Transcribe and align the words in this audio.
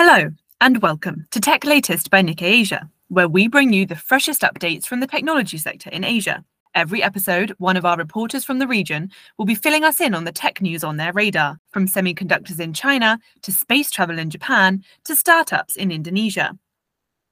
Hello, 0.00 0.30
and 0.60 0.80
welcome 0.80 1.26
to 1.32 1.40
Tech 1.40 1.64
Latest 1.64 2.08
by 2.08 2.22
Nikkei 2.22 2.42
Asia, 2.42 2.88
where 3.08 3.26
we 3.26 3.48
bring 3.48 3.72
you 3.72 3.84
the 3.84 3.96
freshest 3.96 4.42
updates 4.42 4.86
from 4.86 5.00
the 5.00 5.08
technology 5.08 5.58
sector 5.58 5.90
in 5.90 6.04
Asia. 6.04 6.44
Every 6.72 7.02
episode, 7.02 7.52
one 7.58 7.76
of 7.76 7.84
our 7.84 7.96
reporters 7.96 8.44
from 8.44 8.60
the 8.60 8.68
region 8.68 9.10
will 9.36 9.44
be 9.44 9.56
filling 9.56 9.82
us 9.82 10.00
in 10.00 10.14
on 10.14 10.22
the 10.22 10.30
tech 10.30 10.62
news 10.62 10.84
on 10.84 10.98
their 10.98 11.12
radar, 11.12 11.58
from 11.70 11.88
semiconductors 11.88 12.60
in 12.60 12.72
China 12.72 13.18
to 13.42 13.50
space 13.50 13.90
travel 13.90 14.20
in 14.20 14.30
Japan 14.30 14.84
to 15.02 15.16
startups 15.16 15.74
in 15.74 15.90
Indonesia. 15.90 16.56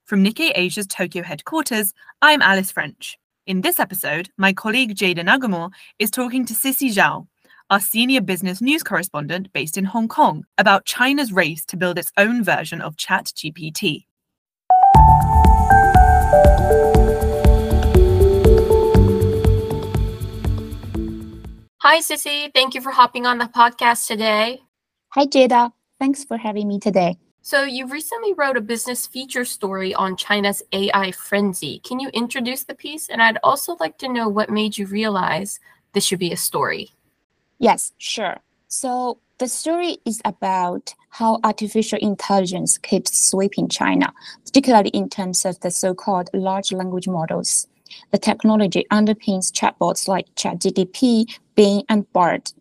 From 0.03 0.21
Nikkei 0.21 0.51
Asia's 0.53 0.87
Tokyo 0.87 1.23
headquarters, 1.23 1.93
I'm 2.21 2.41
Alice 2.41 2.69
French. 2.69 3.17
In 3.45 3.61
this 3.61 3.79
episode, 3.79 4.29
my 4.35 4.51
colleague 4.51 4.93
Jada 4.93 5.23
Nagumo 5.23 5.71
is 5.99 6.11
talking 6.11 6.45
to 6.45 6.53
Cissy 6.53 6.89
Zhou, 6.89 7.27
our 7.69 7.79
senior 7.79 8.21
business 8.21 8.61
news 8.61 8.81
correspondent 8.81 9.51
based 9.51 9.77
in 9.77 9.83
Hong 9.83 10.07
Kong, 10.07 10.45
about 10.57 10.85
China's 10.85 11.33
race 11.33 11.65
to 11.65 11.77
build 11.77 11.99
its 11.99 12.11
own 12.17 12.43
version 12.43 12.79
of 12.79 12.95
ChatGPT. 12.95 14.05
Hi, 21.79 21.99
Cissy. 21.99 22.51
Thank 22.53 22.73
you 22.73 22.81
for 22.81 22.91
hopping 22.91 23.25
on 23.25 23.37
the 23.37 23.45
podcast 23.45 24.07
today. 24.07 24.61
Hi, 25.09 25.25
Jada. 25.25 25.71
Thanks 25.99 26.23
for 26.23 26.37
having 26.37 26.67
me 26.67 26.79
today. 26.79 27.17
So, 27.41 27.63
you 27.63 27.87
recently 27.87 28.33
wrote 28.33 28.57
a 28.57 28.61
business 28.61 29.07
feature 29.07 29.45
story 29.45 29.93
on 29.93 30.17
China's 30.17 30.61
AI 30.73 31.11
frenzy. 31.11 31.79
Can 31.79 31.99
you 31.99 32.09
introduce 32.09 32.63
the 32.63 32.75
piece? 32.75 33.07
And 33.09 33.21
I'd 33.21 33.39
also 33.41 33.77
like 33.79 33.97
to 33.99 34.09
know 34.09 34.27
what 34.27 34.49
made 34.49 34.77
you 34.77 34.85
realize 34.85 35.59
this 35.93 36.05
should 36.05 36.19
be 36.19 36.33
a 36.33 36.37
story. 36.37 36.91
Yes, 37.59 37.93
sure. 37.97 38.37
So, 38.67 39.19
the 39.39 39.47
story 39.47 39.97
is 40.05 40.21
about 40.25 40.93
how 41.11 41.39
artificial 41.43 41.99
intelligence 42.01 42.77
keeps 42.77 43.17
sweeping 43.17 43.69
China, 43.69 44.13
particularly 44.45 44.89
in 44.89 45.09
terms 45.09 45.45
of 45.45 45.59
the 45.59 45.71
so 45.71 45.93
called 45.93 46.29
large 46.33 46.71
language 46.71 47.07
models. 47.07 47.67
The 48.11 48.17
technology 48.17 48.85
underpins 48.91 49.51
chatbots 49.51 50.07
like 50.07 50.33
ChatGPT, 50.35 51.39
Bing, 51.55 51.83
and 51.87 52.11
Bard, 52.13 52.51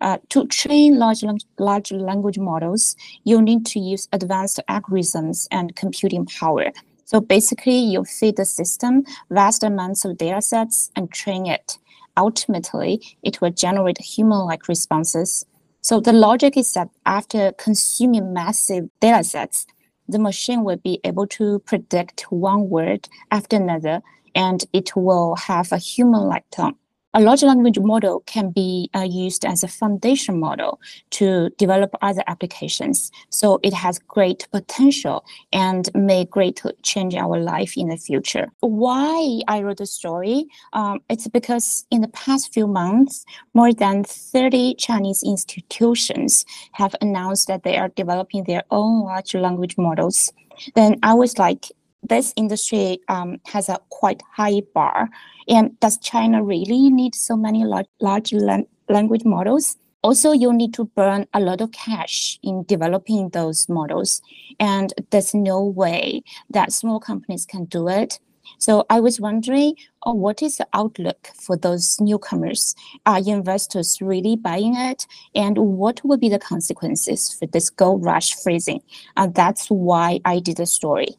uh, 0.00 0.18
to 0.30 0.46
train 0.48 0.98
large, 0.98 1.24
large 1.58 1.92
language 1.92 2.38
models, 2.38 2.96
you 3.24 3.40
need 3.40 3.64
to 3.66 3.80
use 3.80 4.08
advanced 4.12 4.60
algorithms 4.68 5.48
and 5.50 5.74
computing 5.76 6.26
power. 6.26 6.72
So 7.06 7.20
basically, 7.20 7.78
you 7.78 8.04
feed 8.04 8.36
the 8.36 8.44
system 8.44 9.04
vast 9.30 9.62
amounts 9.62 10.04
of 10.04 10.18
data 10.18 10.42
sets 10.42 10.90
and 10.96 11.10
train 11.10 11.46
it. 11.46 11.78
Ultimately, 12.16 13.18
it 13.22 13.40
will 13.40 13.50
generate 13.50 13.98
human-like 13.98 14.68
responses. 14.68 15.44
So 15.80 16.00
the 16.00 16.12
logic 16.12 16.56
is 16.56 16.72
that 16.72 16.88
after 17.04 17.52
consuming 17.52 18.32
massive 18.32 18.88
data 19.00 19.24
sets, 19.24 19.66
the 20.08 20.18
machine 20.18 20.64
will 20.64 20.76
be 20.76 21.00
able 21.04 21.26
to 21.28 21.58
predict 21.60 22.22
one 22.30 22.68
word 22.68 23.08
after 23.30 23.56
another, 23.56 24.02
and 24.34 24.64
it 24.72 24.94
will 24.96 25.34
have 25.36 25.72
a 25.72 25.78
human-like 25.78 26.48
tone 26.50 26.76
a 27.14 27.20
large 27.20 27.44
language 27.44 27.78
model 27.78 28.20
can 28.26 28.50
be 28.50 28.90
uh, 28.94 29.06
used 29.08 29.44
as 29.44 29.62
a 29.62 29.68
foundation 29.68 30.40
model 30.40 30.80
to 31.10 31.48
develop 31.58 31.94
other 32.02 32.24
applications. 32.26 33.12
So 33.30 33.60
it 33.62 33.72
has 33.72 34.00
great 34.00 34.48
potential 34.50 35.24
and 35.52 35.88
may 35.94 36.24
greatly 36.24 36.72
change 36.82 37.14
our 37.14 37.38
life 37.38 37.76
in 37.76 37.88
the 37.88 37.96
future. 37.96 38.50
Why 38.60 39.40
I 39.46 39.62
wrote 39.62 39.78
the 39.78 39.86
story? 39.86 40.46
Um, 40.72 41.00
it's 41.08 41.28
because 41.28 41.86
in 41.92 42.00
the 42.00 42.08
past 42.08 42.52
few 42.52 42.66
months, 42.66 43.24
more 43.54 43.72
than 43.72 44.02
30 44.02 44.74
Chinese 44.74 45.22
institutions 45.22 46.44
have 46.72 46.96
announced 47.00 47.46
that 47.46 47.62
they 47.62 47.76
are 47.76 47.88
developing 47.90 48.44
their 48.44 48.64
own 48.72 49.04
large 49.04 49.34
language 49.34 49.78
models. 49.78 50.32
Then 50.74 50.98
I 51.02 51.14
was 51.14 51.38
like, 51.38 51.66
this 52.04 52.32
industry 52.36 52.98
um, 53.08 53.40
has 53.46 53.68
a 53.68 53.78
quite 53.90 54.22
high 54.32 54.62
bar. 54.74 55.08
And 55.48 55.78
does 55.80 55.98
China 55.98 56.42
really 56.42 56.90
need 56.90 57.14
so 57.14 57.36
many 57.36 57.64
large, 57.64 57.86
large 58.00 58.32
lan- 58.32 58.66
language 58.88 59.24
models? 59.24 59.76
Also, 60.02 60.32
you 60.32 60.52
need 60.52 60.74
to 60.74 60.84
burn 60.84 61.26
a 61.32 61.40
lot 61.40 61.62
of 61.62 61.72
cash 61.72 62.38
in 62.42 62.64
developing 62.64 63.30
those 63.30 63.68
models. 63.70 64.20
And 64.60 64.92
there's 65.10 65.34
no 65.34 65.64
way 65.64 66.22
that 66.50 66.72
small 66.72 67.00
companies 67.00 67.46
can 67.46 67.64
do 67.64 67.88
it. 67.88 68.20
So 68.58 68.84
I 68.90 69.00
was 69.00 69.18
wondering, 69.18 69.76
oh, 70.04 70.12
what 70.12 70.42
is 70.42 70.58
the 70.58 70.68
outlook 70.74 71.30
for 71.34 71.56
those 71.56 71.98
newcomers? 72.00 72.74
Are 73.06 73.18
investors 73.18 73.98
really 74.02 74.36
buying 74.36 74.76
it? 74.76 75.06
And 75.34 75.56
what 75.56 76.04
will 76.04 76.18
be 76.18 76.28
the 76.28 76.38
consequences 76.38 77.32
for 77.32 77.46
this 77.46 77.70
gold 77.70 78.04
rush 78.04 78.34
freezing? 78.34 78.82
And 79.16 79.34
that's 79.34 79.68
why 79.68 80.20
I 80.26 80.38
did 80.38 80.58
the 80.58 80.66
story. 80.66 81.16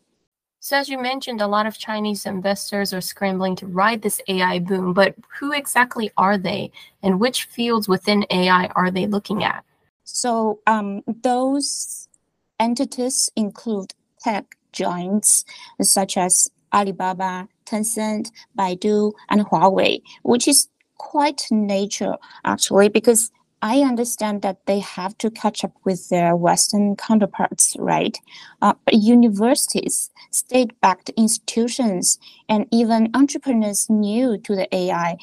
So, 0.66 0.76
as 0.76 0.90
you 0.90 1.00
mentioned, 1.00 1.42
a 1.42 1.48
lot 1.48 1.68
of 1.68 1.78
Chinese 1.78 2.26
investors 2.26 2.92
are 2.92 3.00
scrambling 3.00 3.56
to 3.58 3.68
ride 3.68 4.02
this 4.02 4.20
AI 4.28 4.58
boom, 4.58 4.94
but 4.94 5.14
who 5.38 5.52
exactly 5.52 6.10
are 6.18 6.40
they 6.40 6.72
and 7.04 7.20
which 7.20 7.44
fields 7.44 7.88
within 7.88 8.26
AI 8.32 8.66
are 8.76 8.90
they 8.90 9.06
looking 9.06 9.44
at? 9.44 9.64
So, 10.06 10.62
um, 10.66 11.04
those 11.22 12.10
entities 12.60 13.30
include 13.36 13.94
tech 14.20 14.58
giants 14.72 15.46
such 15.84 16.18
as 16.18 16.50
Alibaba, 16.74 17.48
Tencent, 17.68 18.32
Baidu, 18.58 19.14
and 19.30 19.42
Huawei, 19.42 20.02
which 20.24 20.48
is 20.48 20.68
quite 20.98 21.46
nature 21.52 22.16
actually 22.44 22.90
because 22.90 23.30
I 23.66 23.80
understand 23.80 24.44
that 24.44 24.64
they 24.68 24.78
have 24.78 25.18
to 25.18 25.32
catch 25.32 25.64
up 25.64 25.72
with 25.86 26.10
their 26.10 26.36
Western 26.36 26.96
counterparts, 26.96 27.76
right? 27.80 28.16
Uh, 28.62 28.76
universities, 28.92 30.12
state 30.30 30.80
backed 30.82 31.10
institutions, 31.18 32.20
and 32.48 32.68
even 32.72 33.10
entrepreneurs 33.16 33.90
new 33.90 34.38
to 34.38 34.56
the 34.56 34.68
AI 34.72 35.18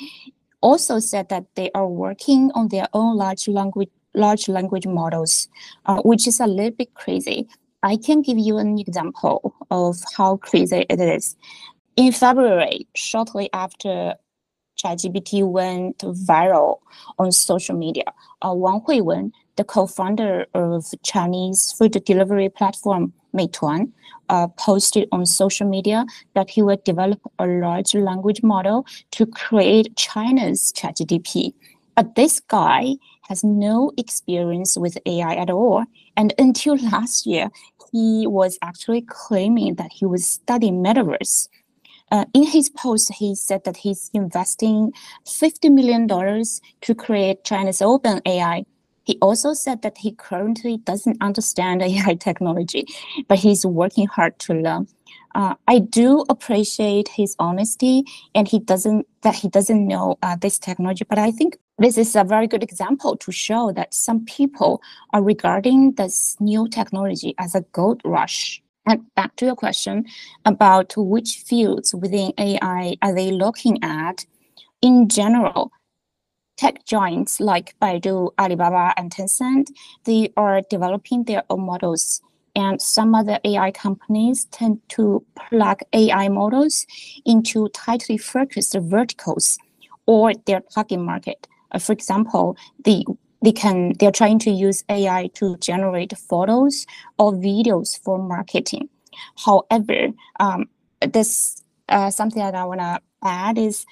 also 0.60 0.98
said 0.98 1.28
that 1.28 1.44
they 1.54 1.70
are 1.72 1.86
working 1.86 2.50
on 2.56 2.66
their 2.66 2.88
own 2.94 3.16
large 3.16 3.46
language 3.46 3.90
large 4.12 4.48
language 4.48 4.88
models, 4.88 5.48
uh, 5.86 6.02
which 6.02 6.26
is 6.26 6.40
a 6.40 6.46
little 6.48 6.72
bit 6.72 6.92
crazy. 6.94 7.46
I 7.84 7.96
can 7.96 8.22
give 8.22 8.38
you 8.38 8.58
an 8.58 8.76
example 8.76 9.54
of 9.70 10.02
how 10.16 10.38
crazy 10.38 10.84
it 10.90 11.00
is. 11.00 11.36
In 11.96 12.10
February, 12.10 12.88
shortly 12.96 13.48
after 13.52 14.14
ChatGPT 14.82 15.46
went 15.46 15.98
viral 15.98 16.78
on 17.18 17.30
social 17.32 17.76
media. 17.76 18.04
Uh, 18.42 18.52
Wang 18.54 18.80
Huiwen, 18.80 19.32
the 19.56 19.64
co-founder 19.64 20.46
of 20.54 20.86
Chinese 21.02 21.72
food 21.72 22.02
delivery 22.04 22.48
platform 22.48 23.12
Meituan, 23.34 23.92
uh, 24.28 24.48
posted 24.48 25.08
on 25.12 25.24
social 25.26 25.68
media 25.68 26.04
that 26.34 26.50
he 26.50 26.62
would 26.62 26.82
develop 26.84 27.20
a 27.38 27.46
large 27.46 27.94
language 27.94 28.42
model 28.42 28.86
to 29.12 29.26
create 29.26 29.94
China's 29.96 30.72
ChatGPT. 30.76 31.54
But 31.94 32.14
this 32.14 32.40
guy 32.40 32.96
has 33.28 33.44
no 33.44 33.92
experience 33.96 34.76
with 34.76 34.98
AI 35.06 35.34
at 35.34 35.50
all. 35.50 35.84
And 36.16 36.34
until 36.38 36.76
last 36.76 37.26
year, 37.26 37.50
he 37.92 38.26
was 38.26 38.58
actually 38.62 39.02
claiming 39.02 39.74
that 39.76 39.92
he 39.92 40.06
was 40.06 40.26
studying 40.26 40.82
metaverse. 40.82 41.48
Uh, 42.12 42.26
in 42.34 42.44
his 42.44 42.68
post, 42.68 43.10
he 43.14 43.34
said 43.34 43.64
that 43.64 43.78
he's 43.78 44.10
investing 44.12 44.92
$50 45.26 45.72
million 45.72 46.06
to 46.06 46.94
create 46.94 47.42
China's 47.42 47.78
OpenAI. 47.78 48.66
He 49.04 49.18
also 49.22 49.54
said 49.54 49.80
that 49.80 49.96
he 49.96 50.12
currently 50.12 50.76
doesn't 50.76 51.16
understand 51.22 51.82
AI 51.82 52.14
technology, 52.14 52.86
but 53.28 53.38
he's 53.38 53.64
working 53.64 54.06
hard 54.06 54.38
to 54.40 54.52
learn. 54.52 54.86
Uh, 55.34 55.54
I 55.66 55.78
do 55.78 56.24
appreciate 56.28 57.08
his 57.08 57.34
honesty, 57.38 58.04
and 58.34 58.46
he 58.46 58.58
doesn't 58.58 59.06
that 59.22 59.34
he 59.34 59.48
doesn't 59.48 59.86
know 59.86 60.18
uh, 60.22 60.36
this 60.36 60.58
technology. 60.58 61.04
But 61.08 61.18
I 61.18 61.30
think 61.30 61.56
this 61.78 61.96
is 61.96 62.14
a 62.14 62.24
very 62.24 62.46
good 62.46 62.62
example 62.62 63.16
to 63.16 63.32
show 63.32 63.72
that 63.72 63.94
some 63.94 64.26
people 64.26 64.82
are 65.14 65.22
regarding 65.22 65.92
this 65.92 66.36
new 66.38 66.68
technology 66.68 67.34
as 67.38 67.54
a 67.54 67.62
gold 67.72 68.02
rush. 68.04 68.61
And 68.86 69.02
back 69.14 69.36
to 69.36 69.46
your 69.46 69.54
question 69.54 70.06
about 70.44 70.94
which 70.96 71.44
fields 71.46 71.94
within 71.94 72.32
AI 72.38 72.96
are 73.00 73.14
they 73.14 73.30
looking 73.30 73.82
at? 73.82 74.26
In 74.80 75.08
general, 75.08 75.70
tech 76.56 76.84
giants 76.84 77.38
like 77.38 77.74
Baidu, 77.80 78.30
Alibaba, 78.38 78.92
and 78.96 79.12
Tencent, 79.12 79.68
they 80.04 80.32
are 80.36 80.62
developing 80.68 81.24
their 81.24 81.44
own 81.48 81.64
models. 81.64 82.20
And 82.54 82.82
some 82.82 83.14
other 83.14 83.38
AI 83.44 83.70
companies 83.70 84.46
tend 84.46 84.80
to 84.90 85.24
plug 85.36 85.80
AI 85.92 86.28
models 86.28 86.86
into 87.24 87.68
tightly 87.68 88.18
focused 88.18 88.76
verticals 88.78 89.58
or 90.06 90.32
their 90.46 90.60
target 90.60 90.98
market. 90.98 91.46
For 91.80 91.92
example, 91.92 92.56
the 92.84 93.06
they 93.42 93.52
can 93.52 93.92
they're 93.98 94.12
trying 94.12 94.38
to 94.40 94.50
use 94.50 94.84
AI 94.88 95.28
to 95.34 95.56
generate 95.58 96.16
photos 96.16 96.86
or 97.18 97.32
videos 97.32 97.98
for 98.02 98.18
marketing. 98.18 98.88
However, 99.44 100.08
um, 100.40 100.68
this 101.00 101.62
uh, 101.88 102.10
something 102.10 102.42
that 102.42 102.54
I 102.54 102.64
want 102.64 102.80
to 102.80 103.00
add 103.22 103.58
is 103.58 103.84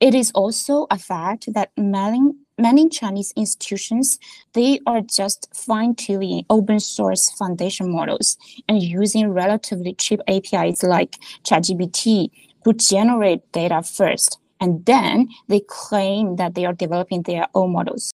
It 0.00 0.14
is 0.14 0.30
also 0.32 0.86
a 0.90 0.98
fact 0.98 1.52
that 1.54 1.70
many, 1.76 2.20
many 2.58 2.88
Chinese 2.88 3.32
institutions, 3.36 4.18
they 4.52 4.80
are 4.86 5.00
just 5.00 5.48
fine-tuning 5.54 6.44
open 6.50 6.80
source 6.80 7.30
foundation 7.30 7.90
models 7.92 8.36
and 8.68 8.82
using 8.82 9.30
relatively 9.30 9.94
cheap 9.94 10.20
APIs 10.28 10.82
like 10.82 11.16
ChatGPT 11.44 12.30
to 12.64 12.72
generate 12.74 13.50
data 13.52 13.82
first. 13.82 14.38
And 14.60 14.84
then 14.86 15.28
they 15.48 15.60
claim 15.66 16.36
that 16.36 16.54
they 16.54 16.66
are 16.66 16.74
developing 16.74 17.22
their 17.22 17.46
own 17.54 17.72
models. 17.72 18.12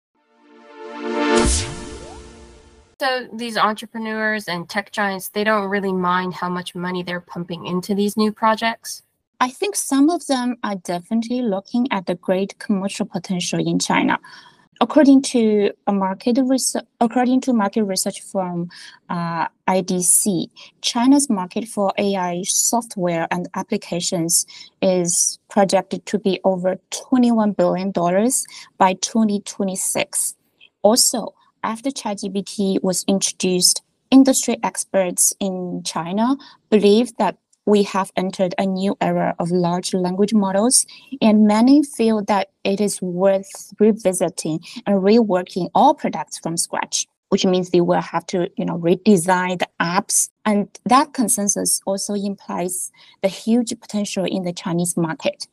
So 3.02 3.28
these 3.34 3.58
entrepreneurs 3.58 4.48
and 4.48 4.70
tech 4.70 4.92
giants, 4.92 5.30
they 5.30 5.44
don't 5.44 5.70
really 5.70 5.92
mind 5.92 6.36
how 6.36 6.50
much 6.50 6.76
money 6.76 7.02
they're 7.02 7.20
pumping 7.20 7.66
into 7.66 7.96
these 7.96 8.16
new 8.16 8.32
projects. 8.32 9.02
I 9.40 9.50
think 9.50 9.76
some 9.76 10.12
of 10.12 10.28
them 10.28 10.58
are 10.64 10.76
definitely 10.76 11.42
looking 11.42 11.88
at 11.92 12.06
the 12.06 12.14
great 12.14 12.60
commercial 12.60 13.08
potential 13.08 13.58
in 13.58 13.80
China. 13.80 14.20
According 14.82 15.24
to 15.34 15.72
a 15.88 15.92
market 15.92 16.38
research, 16.44 16.84
according 17.00 17.42
to 17.42 17.54
market 17.54 17.86
research 17.86 18.22
firm 18.22 18.70
uh, 19.10 19.48
IDC, 19.68 20.52
China's 20.82 21.28
market 21.28 21.68
for 21.68 21.92
AI 21.98 22.44
software 22.44 23.28
and 23.32 23.50
applications 23.56 24.46
is 24.84 25.40
projected 25.50 26.06
to 26.06 26.20
be 26.20 26.40
over 26.44 26.78
$21 26.92 27.58
billion 27.58 27.92
by 28.78 28.94
2026. 28.94 30.36
Also, 30.84 31.34
after 31.64 31.90
ChatGPT 31.90 32.82
was 32.84 33.04
introduced, 33.08 33.82
industry 34.10 34.58
experts 34.64 35.34
in 35.40 35.82
China 35.86 36.36
believe 36.70 37.16
that 37.18 37.38
we 37.66 37.84
have 37.84 38.12
entered 38.16 38.56
a 38.58 38.66
new 38.66 38.98
era 39.02 39.36
of 39.38 39.52
large 39.52 39.94
language 39.94 40.34
models, 40.34 40.86
and 41.22 41.46
many 41.46 41.84
feel 41.84 42.24
that 42.26 42.50
it 42.64 42.82
is 42.82 43.02
worth 43.02 43.74
revisiting 43.80 44.60
and 44.88 45.02
reworking 45.02 45.70
all 45.76 45.94
products 45.94 46.40
from 46.40 46.58
scratch, 46.58 47.06
which 47.30 47.46
means 47.46 47.70
they 47.70 47.82
will 47.82 48.02
have 48.02 48.26
to, 48.26 48.50
you 48.58 48.66
know, 48.66 48.78
redesign 48.80 49.60
the 49.60 49.68
apps. 49.80 50.30
And 50.44 50.68
that 50.86 51.14
consensus 51.14 51.82
also 51.86 52.16
implies 52.16 52.92
the 53.22 53.28
huge 53.28 53.80
potential 53.80 54.26
in 54.26 54.44
the 54.44 54.54
Chinese 54.54 54.98
market. 54.98 55.48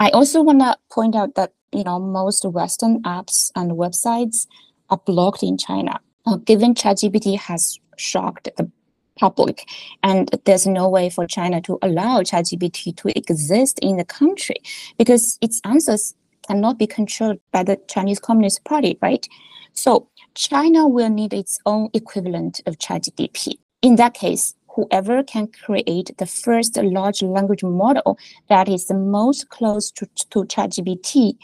I 0.00 0.10
also 0.10 0.42
want 0.42 0.60
to 0.60 0.76
point 0.90 1.14
out 1.14 1.36
that, 1.36 1.52
you 1.72 1.84
know, 1.84 2.00
most 2.00 2.44
Western 2.44 3.00
apps 3.04 3.52
and 3.54 3.72
websites 3.72 4.46
are 4.90 5.00
blocked 5.04 5.42
in 5.42 5.58
China. 5.58 6.00
Uh, 6.26 6.36
given 6.36 6.74
ChatGPT 6.74 7.38
has 7.38 7.78
shocked 7.96 8.48
the 8.56 8.70
public. 9.18 9.68
And 10.02 10.30
there's 10.44 10.66
no 10.66 10.88
way 10.88 11.10
for 11.10 11.26
China 11.26 11.60
to 11.62 11.78
allow 11.82 12.20
ChatGPT 12.22 12.96
to 12.96 13.18
exist 13.18 13.78
in 13.80 13.96
the 13.96 14.04
country 14.04 14.56
because 14.96 15.38
its 15.40 15.60
answers 15.64 16.14
cannot 16.46 16.78
be 16.78 16.86
controlled 16.86 17.38
by 17.52 17.62
the 17.62 17.78
Chinese 17.88 18.18
Communist 18.18 18.64
Party, 18.64 18.96
right? 19.02 19.26
So 19.72 20.08
China 20.34 20.88
will 20.88 21.10
need 21.10 21.34
its 21.34 21.60
own 21.66 21.90
equivalent 21.92 22.60
of 22.66 22.78
ChatGPT. 22.78 23.54
In 23.82 23.96
that 23.96 24.14
case, 24.14 24.54
whoever 24.68 25.22
can 25.22 25.48
create 25.48 26.16
the 26.18 26.26
first 26.26 26.76
large 26.76 27.22
language 27.22 27.64
model 27.64 28.18
that 28.48 28.68
is 28.68 28.86
the 28.86 28.94
most 28.94 29.48
close 29.50 29.90
to, 29.92 30.06
to 30.30 30.44
ChatGPT 30.44 31.36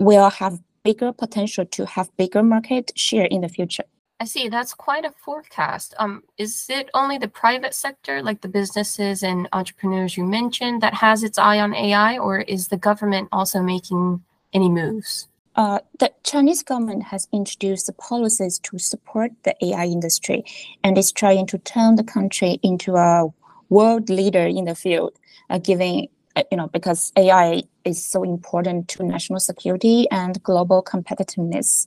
will 0.00 0.28
have 0.28 0.58
bigger 0.84 1.12
potential 1.12 1.64
to 1.64 1.86
have 1.86 2.14
bigger 2.16 2.42
market 2.42 2.92
share 2.94 3.24
in 3.24 3.40
the 3.40 3.48
future. 3.48 3.84
I 4.20 4.26
see. 4.26 4.48
That's 4.48 4.74
quite 4.74 5.04
a 5.04 5.10
forecast. 5.10 5.94
Um, 5.98 6.22
is 6.38 6.66
it 6.68 6.88
only 6.94 7.18
the 7.18 7.28
private 7.28 7.74
sector, 7.74 8.22
like 8.22 8.42
the 8.42 8.48
businesses 8.48 9.24
and 9.24 9.48
entrepreneurs 9.52 10.16
you 10.16 10.24
mentioned, 10.24 10.82
that 10.82 10.94
has 10.94 11.24
its 11.24 11.36
eye 11.36 11.58
on 11.58 11.74
AI, 11.74 12.16
or 12.18 12.40
is 12.40 12.68
the 12.68 12.76
government 12.76 13.28
also 13.32 13.60
making 13.60 14.22
any 14.52 14.68
moves? 14.68 15.26
Uh, 15.56 15.80
the 15.98 16.12
Chinese 16.22 16.62
government 16.62 17.04
has 17.04 17.28
introduced 17.32 17.90
policies 17.98 18.58
to 18.60 18.78
support 18.78 19.32
the 19.42 19.54
AI 19.64 19.84
industry 19.84 20.44
and 20.82 20.96
is 20.96 21.12
trying 21.12 21.46
to 21.46 21.58
turn 21.58 21.96
the 21.96 22.04
country 22.04 22.58
into 22.62 22.96
a 22.96 23.28
world 23.68 24.08
leader 24.08 24.46
in 24.46 24.64
the 24.64 24.74
field, 24.74 25.12
uh, 25.50 25.58
giving 25.58 26.08
uh, 26.36 26.42
you 26.50 26.56
know 26.56 26.68
because 26.68 27.12
AI 27.16 27.62
is 27.84 28.04
so 28.04 28.22
important 28.22 28.88
to 28.88 29.04
national 29.04 29.40
security 29.40 30.06
and 30.10 30.42
global 30.42 30.82
competitiveness. 30.82 31.86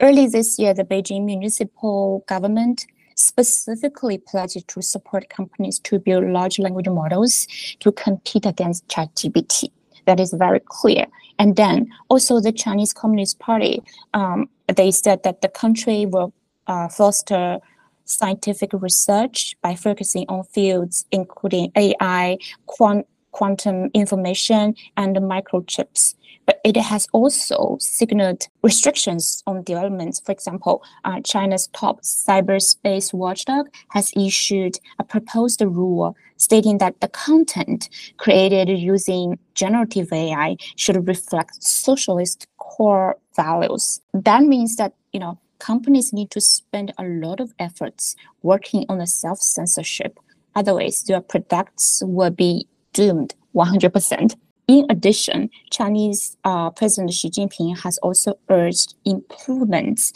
Early 0.00 0.26
this 0.26 0.58
year, 0.58 0.74
the 0.74 0.84
Beijing 0.84 1.24
municipal 1.24 2.24
government 2.28 2.86
specifically 3.16 4.18
pledged 4.18 4.66
to 4.68 4.80
support 4.80 5.28
companies 5.28 5.78
to 5.80 5.98
build 5.98 6.24
large 6.24 6.58
language 6.58 6.88
models 6.88 7.46
to 7.80 7.90
compete 7.90 8.46
against 8.46 8.86
ChatGPT. 8.88 9.70
That 10.06 10.20
is 10.20 10.32
very 10.32 10.60
clear. 10.64 11.06
And 11.38 11.56
then 11.56 11.88
also 12.08 12.40
the 12.40 12.52
Chinese 12.52 12.92
Communist 12.92 13.38
Party, 13.38 13.82
um, 14.14 14.48
they 14.74 14.90
said 14.90 15.22
that 15.24 15.42
the 15.42 15.48
country 15.48 16.06
will 16.06 16.32
uh, 16.66 16.88
foster 16.88 17.58
scientific 18.04 18.70
research 18.72 19.56
by 19.62 19.74
focusing 19.74 20.24
on 20.28 20.44
fields 20.44 21.04
including 21.10 21.70
AI, 21.76 22.38
quant 22.66 23.06
quantum 23.32 23.90
information, 23.94 24.74
and 24.96 25.16
microchips 25.16 26.14
but 26.48 26.62
it 26.64 26.78
has 26.78 27.06
also 27.12 27.76
signaled 27.78 28.48
restrictions 28.62 29.42
on 29.46 29.62
developments. 29.64 30.18
For 30.18 30.32
example, 30.32 30.82
uh, 31.04 31.20
China's 31.20 31.66
top 31.74 32.00
cyberspace 32.00 33.12
watchdog 33.12 33.66
has 33.90 34.10
issued 34.16 34.78
a 34.98 35.04
proposed 35.04 35.60
rule 35.60 36.16
stating 36.38 36.78
that 36.78 36.98
the 37.02 37.08
content 37.08 37.90
created 38.16 38.70
using 38.70 39.38
generative 39.52 40.10
AI 40.10 40.56
should 40.76 41.06
reflect 41.06 41.62
socialist 41.62 42.46
core 42.56 43.18
values. 43.36 44.00
That 44.14 44.42
means 44.44 44.76
that, 44.76 44.94
you 45.12 45.20
know, 45.20 45.38
companies 45.58 46.14
need 46.14 46.30
to 46.30 46.40
spend 46.40 46.94
a 46.96 47.04
lot 47.04 47.40
of 47.40 47.52
efforts 47.58 48.16
working 48.40 48.86
on 48.88 48.96
the 48.96 49.06
self-censorship. 49.06 50.18
Otherwise, 50.54 51.02
their 51.02 51.20
products 51.20 52.02
will 52.06 52.30
be 52.30 52.66
doomed 52.92 53.34
100%. 53.54 54.34
In 54.66 54.86
addition, 54.90 55.50
Chinese 55.70 56.36
uh, 56.44 56.70
President 56.70 57.12
Xi 57.12 57.30
Jinping 57.30 57.78
has 57.80 57.96
also 57.98 58.38
urged 58.50 58.94
improvements 59.04 60.12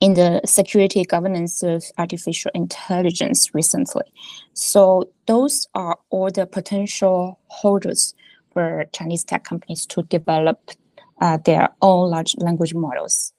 in 0.00 0.14
the 0.14 0.40
security 0.44 1.04
governance 1.04 1.62
of 1.62 1.84
artificial 1.98 2.50
intelligence 2.54 3.54
recently. 3.54 4.02
So 4.54 5.10
those 5.26 5.68
are 5.74 5.98
all 6.10 6.30
the 6.30 6.46
potential 6.46 7.38
holders 7.48 8.14
for 8.52 8.86
Chinese 8.92 9.24
tech 9.24 9.44
companies 9.44 9.86
to 9.86 10.02
develop 10.02 10.72
uh, 11.20 11.38
their 11.44 11.68
own 11.80 12.10
large 12.10 12.34
language 12.38 12.74
models. 12.74 13.32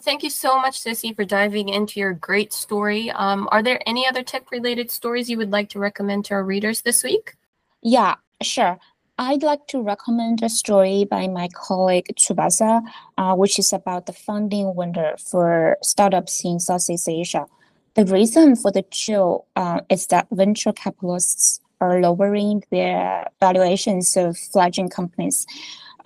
Thank 0.00 0.22
you 0.22 0.30
so 0.30 0.60
much, 0.60 0.78
Cissy, 0.78 1.12
for 1.12 1.24
diving 1.24 1.68
into 1.68 1.98
your 1.98 2.12
great 2.12 2.52
story. 2.52 3.10
Um, 3.10 3.48
are 3.50 3.62
there 3.62 3.80
any 3.86 4.06
other 4.06 4.22
tech 4.22 4.50
related 4.50 4.90
stories 4.90 5.28
you 5.28 5.38
would 5.38 5.50
like 5.50 5.68
to 5.70 5.78
recommend 5.78 6.24
to 6.26 6.34
our 6.34 6.44
readers 6.44 6.82
this 6.82 7.02
week? 7.02 7.34
Yeah, 7.82 8.16
sure. 8.42 8.78
I'd 9.18 9.42
like 9.42 9.66
to 9.68 9.82
recommend 9.82 10.42
a 10.42 10.48
story 10.48 11.04
by 11.04 11.26
my 11.26 11.48
colleague 11.52 12.06
Tsubasa, 12.14 12.82
uh, 13.16 13.34
which 13.34 13.58
is 13.58 13.72
about 13.72 14.06
the 14.06 14.12
funding 14.12 14.76
window 14.76 15.16
for 15.18 15.76
startups 15.82 16.44
in 16.44 16.60
Southeast 16.60 17.08
Asia. 17.08 17.46
The 17.94 18.04
reason 18.04 18.54
for 18.54 18.70
the 18.70 18.84
chill 18.92 19.46
uh, 19.56 19.80
is 19.88 20.06
that 20.08 20.28
venture 20.30 20.72
capitalists 20.72 21.60
are 21.80 22.00
lowering 22.00 22.62
their 22.70 23.26
valuations 23.40 24.16
of 24.16 24.38
fledgling 24.38 24.88
companies 24.88 25.46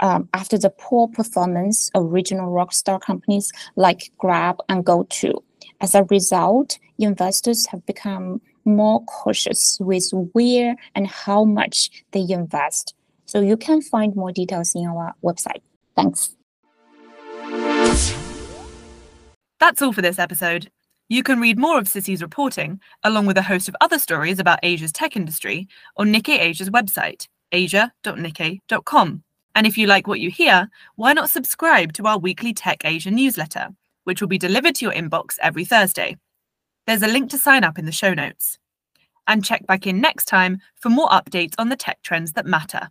um, 0.01 0.29
after 0.35 0.59
the 0.59 0.71
poor 0.71 1.09
performance 1.09 1.91
of 1.95 2.13
regional 2.13 2.51
rockstar 2.53 3.01
companies 3.01 3.53
like 3.77 4.11
Grab 4.19 4.59
and 4.69 4.85
GoTo. 4.85 5.43
As 5.81 5.95
a 5.95 6.05
result, 6.05 6.79
investors 6.99 7.67
have 7.67 7.85
become 7.87 8.41
more 8.65 9.05
cautious 9.05 9.79
with 9.81 10.11
where 10.33 10.77
and 10.95 11.07
how 11.07 11.45
much 11.45 11.91
they 12.13 12.27
invest. 12.29 12.95
So 13.27 13.41
you 13.41 13.57
can 13.57 13.81
find 13.81 14.15
more 14.15 14.33
details 14.33 14.75
in 14.75 14.87
our 14.87 15.15
website. 15.23 15.63
Thanks. 15.97 16.37
That's 19.59 19.81
all 19.81 19.93
for 19.93 20.03
this 20.03 20.19
episode. 20.19 20.71
You 21.09 21.23
can 21.23 21.41
read 21.41 21.59
more 21.59 21.79
of 21.79 21.89
Cissy's 21.89 22.23
reporting, 22.23 22.81
along 23.05 23.27
with 23.27 23.37
a 23.37 23.43
host 23.43 23.69
of 23.69 23.77
other 23.81 23.99
stories 23.99 24.39
about 24.39 24.61
Asia's 24.63 24.93
tech 24.93 25.17
industry, 25.17 25.69
on 25.97 26.13
Nikkei 26.13 26.41
Asia's 26.41 26.71
website, 26.71 27.27
asia.nikkei.com. 27.53 29.23
And 29.55 29.67
if 29.67 29.77
you 29.77 29.87
like 29.87 30.07
what 30.07 30.21
you 30.21 30.31
hear, 30.31 30.69
why 30.97 31.13
not 31.13 31.31
subscribe 31.31 31.93
to 31.95 32.07
our 32.07 32.19
weekly 32.19 32.55
Tech 32.55 32.85
Asia 32.85 33.11
newsletter, 33.11 33.69
which 34.05 34.21
will 34.21 34.29
be 34.29 34.39
delivered 34.39 34.75
to 34.77 34.85
your 34.85 34.95
inbox 34.95 35.37
every 35.41 35.65
Thursday. 35.65 36.17
There's 36.87 37.03
a 37.03 37.09
link 37.09 37.31
to 37.31 37.39
sign 37.39 37.65
up 37.65 37.79
in 37.79 37.85
the 37.85 37.93
show 37.93 38.15
notes. 38.15 38.59
And 39.27 39.45
check 39.45 39.67
back 39.67 39.87
in 39.87 40.01
next 40.01 40.25
time 40.25 40.59
for 40.75 40.89
more 40.89 41.09
updates 41.09 41.55
on 41.59 41.69
the 41.69 41.77
tech 41.77 42.03
trends 42.03 42.33
that 42.33 42.47
matter. 42.47 42.89